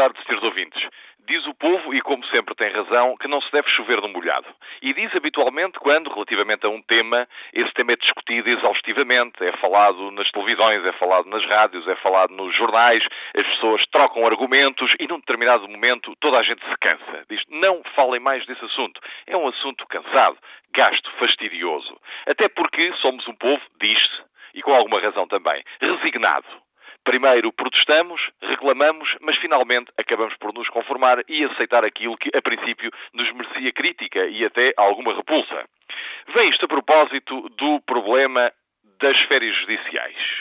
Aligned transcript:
tarde, 0.00 0.18
senhores 0.24 0.44
ouvintes. 0.44 0.82
Diz 1.28 1.46
o 1.46 1.52
povo, 1.52 1.94
e 1.94 2.00
como 2.00 2.24
sempre 2.26 2.54
tem 2.54 2.72
razão, 2.72 3.18
que 3.18 3.28
não 3.28 3.38
se 3.42 3.52
deve 3.52 3.68
chover 3.68 4.00
no 4.00 4.08
molhado. 4.08 4.46
E 4.80 4.94
diz 4.94 5.14
habitualmente 5.14 5.78
quando, 5.78 6.10
relativamente 6.10 6.64
a 6.64 6.70
um 6.70 6.80
tema, 6.80 7.28
esse 7.52 7.70
tema 7.74 7.92
é 7.92 7.96
discutido 7.96 8.48
exaustivamente, 8.48 9.44
é 9.44 9.52
falado 9.58 10.10
nas 10.12 10.30
televisões, 10.30 10.82
é 10.86 10.92
falado 10.92 11.28
nas 11.28 11.44
rádios, 11.44 11.86
é 11.86 11.94
falado 11.96 12.32
nos 12.32 12.56
jornais, 12.56 13.04
as 13.36 13.46
pessoas 13.46 13.84
trocam 13.92 14.26
argumentos 14.26 14.90
e 14.98 15.06
num 15.06 15.18
determinado 15.18 15.68
momento 15.68 16.16
toda 16.18 16.38
a 16.38 16.42
gente 16.42 16.64
se 16.66 16.76
cansa. 16.80 17.26
Diz, 17.28 17.42
não 17.50 17.82
falem 17.94 18.20
mais 18.20 18.46
desse 18.46 18.64
assunto. 18.64 18.98
É 19.26 19.36
um 19.36 19.46
assunto 19.48 19.86
cansado, 19.86 20.38
gasto, 20.72 21.10
fastidioso. 21.18 21.94
Até 22.26 22.48
porque 22.48 22.90
somos 22.94 23.28
um 23.28 23.34
povo, 23.34 23.62
diz-se, 23.78 24.22
e 24.54 24.62
com 24.62 24.72
alguma 24.72 24.98
razão 24.98 25.28
também, 25.28 25.62
resignado. 25.78 26.48
Primeiro 27.10 27.52
protestamos, 27.52 28.20
reclamamos, 28.40 29.16
mas 29.20 29.36
finalmente 29.38 29.90
acabamos 29.98 30.32
por 30.36 30.54
nos 30.54 30.68
conformar 30.68 31.18
e 31.28 31.44
aceitar 31.44 31.84
aquilo 31.84 32.16
que, 32.16 32.30
a 32.32 32.40
princípio, 32.40 32.88
nos 33.12 33.28
merecia 33.32 33.72
crítica 33.72 34.26
e 34.26 34.44
até 34.44 34.72
alguma 34.76 35.12
repulsa. 35.12 35.64
Vem 36.32 36.50
isto 36.50 36.66
a 36.66 36.68
propósito 36.68 37.48
do 37.58 37.80
problema 37.80 38.52
das 39.00 39.18
férias 39.22 39.56
judiciais. 39.56 40.39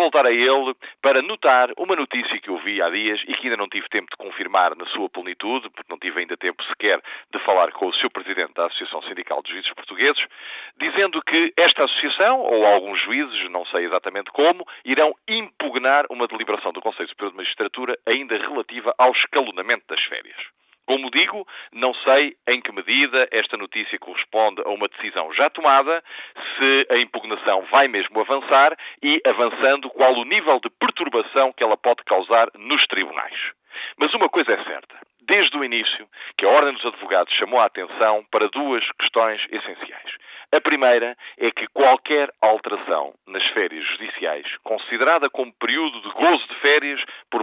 Voltar 0.00 0.24
a 0.24 0.32
ele 0.32 0.74
para 1.02 1.20
notar 1.20 1.68
uma 1.76 1.94
notícia 1.94 2.40
que 2.40 2.48
eu 2.48 2.56
vi 2.56 2.80
há 2.80 2.88
dias 2.88 3.20
e 3.28 3.34
que 3.34 3.44
ainda 3.44 3.58
não 3.58 3.68
tive 3.68 3.86
tempo 3.90 4.08
de 4.10 4.16
confirmar 4.16 4.74
na 4.74 4.86
sua 4.86 5.10
plenitude, 5.10 5.68
porque 5.68 5.92
não 5.92 5.98
tive 5.98 6.20
ainda 6.20 6.38
tempo 6.38 6.64
sequer 6.64 7.02
de 7.30 7.38
falar 7.40 7.70
com 7.72 7.86
o 7.86 7.94
seu 7.96 8.08
presidente 8.08 8.54
da 8.54 8.64
Associação 8.64 9.02
Sindical 9.02 9.42
de 9.42 9.50
Juízes 9.50 9.74
Portugueses, 9.74 10.24
dizendo 10.80 11.20
que 11.20 11.52
esta 11.54 11.84
associação, 11.84 12.40
ou 12.40 12.64
alguns 12.64 12.98
juízes, 13.02 13.50
não 13.50 13.66
sei 13.66 13.84
exatamente 13.84 14.30
como, 14.30 14.66
irão 14.86 15.14
impugnar 15.28 16.06
uma 16.08 16.26
deliberação 16.26 16.72
do 16.72 16.80
Conselho 16.80 17.10
Superior 17.10 17.32
de 17.32 17.36
Magistratura 17.36 17.98
ainda 18.06 18.38
relativa 18.38 18.94
ao 18.96 19.12
escalonamento 19.12 19.84
das 19.86 20.02
férias. 20.04 20.59
Como 20.90 21.08
digo, 21.08 21.46
não 21.72 21.94
sei 21.94 22.34
em 22.48 22.60
que 22.60 22.72
medida 22.72 23.28
esta 23.30 23.56
notícia 23.56 23.96
corresponde 24.00 24.60
a 24.64 24.70
uma 24.70 24.88
decisão 24.88 25.32
já 25.34 25.48
tomada, 25.48 26.02
se 26.56 26.86
a 26.90 26.98
impugnação 26.98 27.62
vai 27.70 27.86
mesmo 27.86 28.18
avançar 28.18 28.76
e, 29.00 29.22
avançando, 29.24 29.88
qual 29.90 30.12
o 30.14 30.24
nível 30.24 30.58
de 30.58 30.68
perturbação 30.68 31.52
que 31.52 31.62
ela 31.62 31.76
pode 31.76 32.02
causar 32.02 32.48
nos 32.58 32.84
tribunais. 32.88 33.52
Mas 33.98 34.12
uma 34.14 34.28
coisa 34.28 34.52
é 34.52 34.64
certa. 34.64 34.96
Desde 35.20 35.56
o 35.56 35.64
início, 35.64 36.08
que 36.36 36.44
a 36.44 36.48
Ordem 36.48 36.74
dos 36.74 36.84
Advogados 36.84 37.32
chamou 37.34 37.60
a 37.60 37.66
atenção 37.66 38.26
para 38.28 38.48
duas 38.48 38.84
questões 38.98 39.40
essenciais. 39.48 40.10
A 40.52 40.60
primeira 40.60 41.16
é 41.38 41.52
que 41.52 41.68
qualquer 41.68 42.28
alteração 42.42 43.14
nas 43.28 43.46
férias 43.50 43.86
judiciais, 43.86 44.44
considerada 44.64 45.30
como 45.30 45.52
período 45.52 46.00
de 46.00 46.10
gozo 46.10 46.44
de 46.48 46.56
férias 46.56 47.00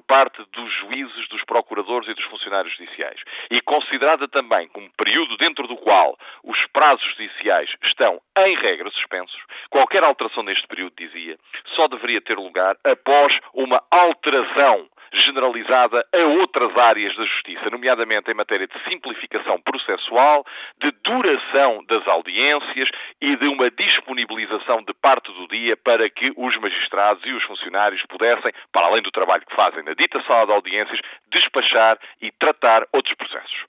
parte 0.07 0.43
dos 0.53 0.73
juízes, 0.73 1.27
dos 1.29 1.43
procuradores 1.43 2.07
e 2.07 2.13
dos 2.13 2.25
funcionários 2.25 2.75
judiciais, 2.75 3.19
e 3.51 3.61
considerada 3.61 4.27
também 4.27 4.67
como 4.69 4.89
período 4.97 5.37
dentro 5.37 5.67
do 5.67 5.75
qual 5.77 6.17
os 6.43 6.57
prazos 6.73 7.05
judiciais 7.15 7.69
estão, 7.83 8.19
em 8.37 8.55
regra, 8.55 8.89
suspensos, 8.91 9.39
qualquer 9.69 10.03
alteração 10.03 10.43
neste 10.43 10.67
período, 10.67 10.93
dizia, 10.97 11.37
só 11.75 11.87
deveria 11.87 12.21
ter 12.21 12.37
lugar 12.37 12.75
após 12.83 13.37
uma 13.53 13.83
alteração 13.91 14.87
generalizada 15.13 16.05
a 16.13 16.25
outras 16.25 16.75
áreas 16.77 17.15
da 17.15 17.25
justiça, 17.25 17.69
nomeadamente 17.69 18.29
em 18.29 18.33
matéria 18.33 18.67
de 18.67 18.73
simplificação 18.89 19.59
processual, 19.61 20.45
de 20.79 20.91
duração 21.07 21.85
das 21.87 22.05
audiências 22.05 22.89
e 23.21 23.35
de 23.37 23.47
uma 23.47 23.71
disponibilização 23.71 24.83
de 24.83 24.93
parte 24.93 25.31
do 25.31 25.47
dia 25.47 25.77
para 25.77 26.09
que 26.09 26.33
os 26.35 26.57
magistrados 26.57 27.25
e 27.25 27.31
os 27.31 27.43
funcionários 27.43 28.03
pudessem, 28.09 28.51
para 28.73 28.87
além 28.87 29.01
do 29.01 29.11
trabalho 29.11 29.45
que 29.45 29.55
fazem 29.55 29.83
na 29.83 29.93
dita 29.93 30.21
sala 30.23 30.45
de 30.45 30.51
audiências, 30.51 30.99
despachar 31.31 31.97
e 32.21 32.29
tratar 32.33 32.85
outros 32.91 33.15
processos. 33.15 33.65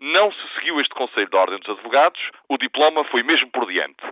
Não 0.00 0.30
se 0.30 0.54
seguiu 0.54 0.80
este 0.80 0.94
Conselho 0.94 1.28
da 1.28 1.38
Ordem 1.38 1.58
dos 1.58 1.70
Advogados, 1.70 2.20
o 2.48 2.56
diploma 2.56 3.02
foi 3.04 3.24
mesmo 3.24 3.50
por 3.50 3.66
diante. 3.66 4.04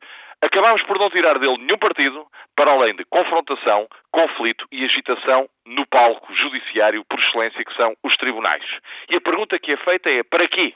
Acabámos 0.43 0.83
por 0.83 0.99
não 0.99 1.09
tirar 1.09 1.39
dele 1.39 1.59
nenhum 1.59 1.79
partido, 1.79 2.27
para 2.57 2.73
além 2.73 2.97
de 2.97 3.05
confrontação, 3.05 3.87
conflito 4.11 4.67
e 4.73 4.85
agitação 4.85 5.49
no 5.65 5.87
palco 5.87 6.35
judiciário 6.35 7.05
por 7.05 7.21
excelência 7.21 7.65
que 7.65 7.77
são 7.77 7.95
os 8.03 8.17
tribunais. 8.17 8.65
E 9.09 9.15
a 9.15 9.21
pergunta 9.21 9.59
que 9.59 9.73
é 9.73 9.77
feita 9.77 10.11
é 10.11 10.25
para 10.25 10.49
quê? 10.49 10.75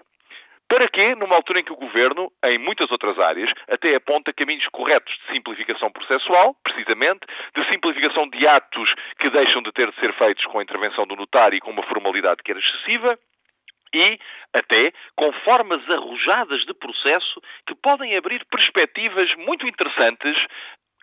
Para 0.70 0.88
quê, 0.88 1.16
numa 1.16 1.34
altura 1.34 1.58
em 1.58 1.64
que 1.64 1.72
o 1.72 1.76
Governo, 1.76 2.30
em 2.44 2.56
muitas 2.56 2.92
outras 2.92 3.18
áreas, 3.18 3.50
até 3.68 3.92
aponta 3.96 4.32
caminhos 4.32 4.64
corretos 4.68 5.12
de 5.12 5.34
simplificação 5.34 5.90
processual, 5.90 6.54
precisamente, 6.62 7.26
de 7.56 7.68
simplificação 7.68 8.28
de 8.28 8.46
atos 8.46 8.94
que 9.18 9.28
deixam 9.30 9.62
de 9.62 9.72
ter 9.72 9.90
de 9.90 9.98
ser 9.98 10.12
feitos 10.12 10.46
com 10.46 10.60
a 10.60 10.62
intervenção 10.62 11.08
do 11.08 11.16
notário 11.16 11.56
e 11.56 11.60
com 11.60 11.72
uma 11.72 11.82
formalidade 11.82 12.44
que 12.44 12.52
era 12.52 12.60
excessiva, 12.60 13.18
e 13.92 14.16
até 14.54 14.92
com 15.16 15.32
formas 15.42 15.82
arrojadas 15.90 16.64
de 16.64 16.72
processo 16.74 17.42
que 17.66 17.74
podem 17.74 18.16
abrir 18.16 18.44
perspectivas 18.44 19.28
muito 19.38 19.66
interessantes 19.66 20.36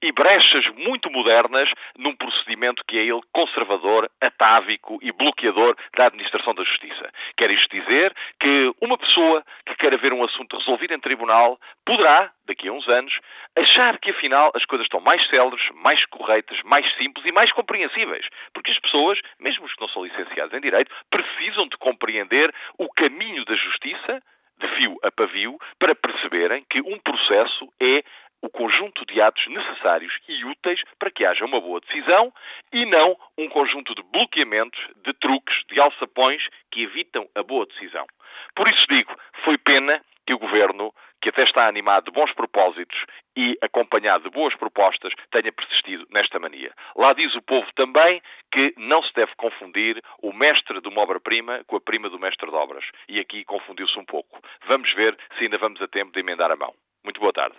e 0.02 0.12
brechas 0.12 0.66
muito 0.75 1.09
modernas 1.12 1.69
num 1.97 2.16
procedimento 2.16 2.84
que 2.88 2.97
é 2.97 3.03
ele 3.03 3.22
conservador, 3.34 4.09
atávico 4.22 5.00
e 5.02 5.12
bloqueador 5.12 5.75
da 5.96 6.06
administração 6.06 6.53
da 6.53 6.63
justiça. 6.63 7.12
Quer 7.35 7.52
isto 7.52 7.69
dizer 7.69 8.13
que 8.40 8.72
uma 8.81 8.97
pessoa 8.97 9.44
que 9.66 9.75
queira 9.75 9.97
ver 9.97 10.13
um 10.13 10.24
assunto 10.24 10.57
resolvido 10.57 10.94
em 10.94 11.00
tribunal 11.00 11.59
poderá, 11.86 12.31
daqui 12.46 12.68
a 12.68 12.72
uns 12.72 12.88
anos, 12.88 13.13
achar 13.56 13.97
que 14.00 14.12
afinal 14.12 14.52
as 14.56 14.66
coisas 14.66 14.86
estão 14.86 15.00
mais 15.00 15.25
céleres, 15.30 15.62
mais 15.75 16.03
corretas, 16.06 16.62
mais 16.63 16.86
simples 16.97 17.25
e 17.25 17.31
mais 17.31 17.52
compreensíveis. 17.52 18.25
Porque 18.53 18.72
as 18.72 18.80
pessoas, 18.80 19.19
mesmo 19.40 19.66
os 19.66 19.74
que 19.74 19.81
não 19.81 19.90
são 19.90 20.06
licenciados 20.06 20.53
em 20.53 20.62
Direito, 20.62 20.94
precisam 21.09 21.68
de 21.68 21.78
compreender 21.78 22.53
o 22.78 22.88
caminho 22.94 23.44
da 23.46 23.56
justiça 23.56 24.22
de 24.59 24.68
fio 24.69 24.97
a 25.03 25.12
pavio 25.12 25.57
para 25.80 25.96
perceberem 25.96 26.66
que 26.69 26.81
um 26.81 27.00
processo 27.00 27.72
é 27.80 28.03
o 28.47 28.50
conjunto 28.50 29.06
de 29.06 29.22
atos 29.22 29.46
necessários 29.47 30.13
e 30.28 30.46
úteis 30.46 30.81
para 30.97 31.12
que 31.12 31.25
haja 31.25 31.44
uma 31.44 31.59
boa 31.59 31.81
decisão 31.81 32.31
e 32.72 32.85
não 32.85 33.18
um 33.38 33.50
conjunto 33.50 33.94
de 33.94 34.02
bloqueamentos, 34.03 34.80
de 35.03 35.13
truques, 35.13 35.63
de 35.69 35.80
alçapões 35.80 36.41
que 36.72 36.84
evitam 36.84 37.28
a 37.36 37.44
boa 37.44 37.66
decisão. 37.66 38.07
Por 38.56 38.69
isso 38.69 38.86
digo, 38.88 39.13
foi 39.44 39.57
pena 39.57 40.02
que 40.25 40.34
o 40.34 40.40
Governo, 40.40 40.94
que 41.22 41.30
até 41.30 41.44
está 41.44 41.68
animado 41.68 42.06
de 42.06 42.12
bons 42.12 42.31
propósitos 42.34 42.97
e 43.36 43.57
acompanhado 43.62 44.24
de 44.24 44.30
boas 44.30 44.56
propostas, 44.56 45.12
tenha 45.30 45.52
persistido 45.52 46.07
nesta 46.09 46.40
mania. 46.40 46.72
Lá 46.96 47.12
diz 47.13 47.36
o 47.36 47.41
povo 47.41 47.68
também 47.75 48.22
que 48.52 48.74
não 48.78 49.03
se 49.03 49.13
deve 49.13 49.34
confundir 49.36 50.02
o 50.22 50.31
mestre 50.31 50.80
de 50.80 50.88
uma 50.88 51.02
obra-prima 51.02 51.63
com 51.68 51.75
a 51.75 51.81
prima 51.81 52.09
do 52.09 52.19
mestre 52.19 52.50
de 52.50 52.56
obras. 52.56 52.86
E 53.09 53.19
aqui 53.19 53.44
confundiu-se 53.44 54.00
um 54.00 54.06
pouco. 54.06 54.40
Vamos 54.68 54.94
ver 54.94 55.18
se 55.38 55.44
ainda 55.44 55.57
vamos 55.57 55.81
a 55.81 55.88
tempo 55.88 56.13
de 56.13 56.19
emendar 56.22 56.50
a 56.50 56.56
mão. 56.56 56.74
Muito 57.03 57.19
boa 57.19 57.34
tarde. 57.34 57.57